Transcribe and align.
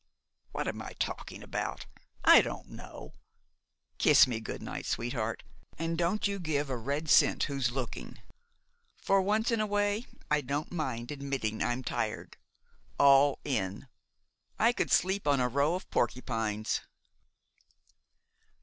What 0.51 0.67
am 0.67 0.81
I 0.81 0.93
talking 0.93 1.43
about? 1.43 1.85
I 2.23 2.41
don't 2.41 2.69
know. 2.69 3.13
Kiss 3.99 4.25
me 4.25 4.39
good 4.39 4.59
night, 4.63 4.87
sweetheart, 4.87 5.43
and 5.77 5.95
don't 5.95 6.27
you 6.27 6.39
give 6.39 6.71
a 6.71 6.75
red 6.75 7.07
cent 7.07 7.43
who's 7.43 7.69
looking. 7.69 8.17
For 8.99 9.21
once 9.21 9.51
in 9.51 9.61
a 9.61 9.67
way, 9.67 10.07
I 10.31 10.41
don't 10.41 10.71
mind 10.71 11.11
admitting 11.11 11.59
that 11.59 11.67
I'm 11.67 11.83
tired 11.83 12.37
all 12.97 13.37
in. 13.45 13.85
I 14.57 14.73
could 14.73 14.89
sleep 14.91 15.27
on 15.27 15.39
a 15.39 15.47
row 15.47 15.75
of 15.75 15.87
porcupines." 15.91 16.81